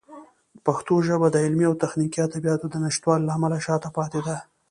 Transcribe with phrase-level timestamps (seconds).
[0.65, 4.35] پښتو ژبه د علمي او تخنیکي ادبیاتو د نشتوالي له امله شاته پاتې ده.